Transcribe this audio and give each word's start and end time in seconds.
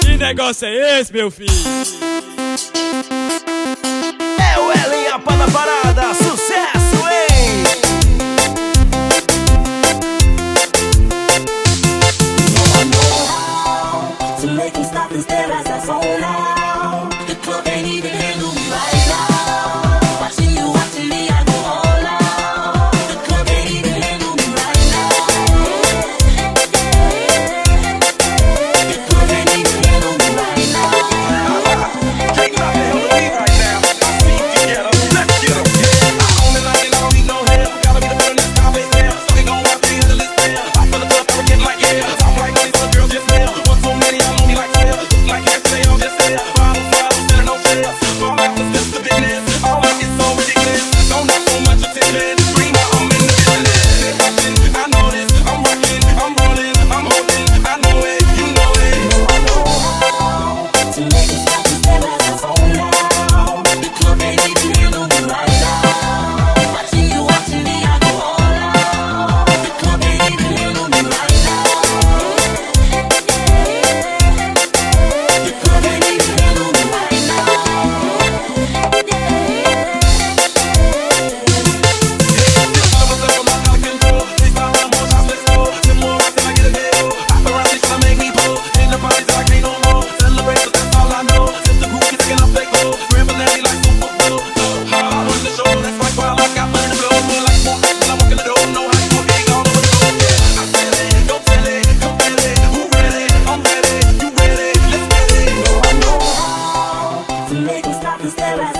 Que 0.00 0.16
negócio 0.16 0.66
é 0.66 1.00
esse, 1.00 1.12
meu 1.12 1.30
filho? 1.30 1.50
É 4.38 4.58
o 4.58 4.70
Elinha 4.72 5.18
Pada 5.18 5.50
Parada, 5.50 6.14
sucesso, 6.14 7.08
hein? 7.08 7.64
So 14.40 14.46
they 14.56 14.70
can 14.70 14.84
stop 14.84 15.10
this 15.10 15.26
terror, 15.26 15.62
that's 15.64 15.88
all 15.88 16.59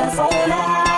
sola. 0.09 0.90